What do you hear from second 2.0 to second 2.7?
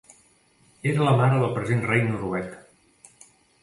noruec.